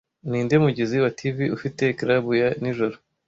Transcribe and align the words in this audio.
Ninde 0.29 0.55
mugizi 0.63 0.95
wa 1.03 1.11
TV 1.19 1.37
ufite 1.57 1.83
club 1.99 2.25
ya 2.41 2.49
nijoro 2.61 2.95